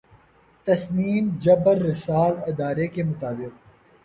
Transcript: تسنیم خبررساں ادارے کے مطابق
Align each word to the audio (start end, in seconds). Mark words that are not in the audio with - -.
تسنیم 0.67 1.25
خبررساں 1.43 2.27
ادارے 2.49 2.87
کے 2.93 3.01
مطابق 3.03 3.53